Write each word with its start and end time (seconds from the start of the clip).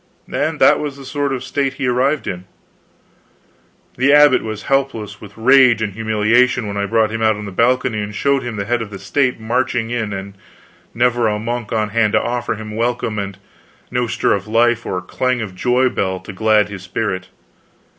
And 0.33 0.59
that 0.59 0.79
was 0.79 0.97
the 0.97 1.05
sort 1.05 1.31
of 1.31 1.43
state 1.43 1.73
he 1.75 1.85
arrived 1.85 2.25
in. 2.25 2.45
The 3.97 4.11
abbot 4.13 4.41
was 4.43 4.63
helpless 4.63 5.21
with 5.21 5.37
rage 5.37 5.79
and 5.79 5.93
humiliation 5.93 6.65
when 6.65 6.75
I 6.75 6.87
brought 6.87 7.11
him 7.11 7.21
out 7.21 7.35
on 7.35 7.47
a 7.47 7.51
balcony 7.51 8.01
and 8.01 8.15
showed 8.15 8.41
him 8.41 8.55
the 8.55 8.65
head 8.65 8.81
of 8.81 8.89
the 8.89 8.97
state 8.97 9.39
marching 9.39 9.91
in 9.91 10.11
and 10.11 10.33
never 10.95 11.27
a 11.27 11.37
monk 11.37 11.71
on 11.71 11.89
hand 11.89 12.13
to 12.13 12.19
offer 12.19 12.55
him 12.55 12.75
welcome, 12.75 13.19
and 13.19 13.37
no 13.91 14.07
stir 14.07 14.33
of 14.33 14.47
life 14.47 14.87
or 14.87 15.01
clang 15.03 15.39
of 15.39 15.53
joy 15.53 15.87
bell 15.87 16.19
to 16.21 16.33
glad 16.33 16.69
his 16.69 16.81
spirit. 16.81 17.27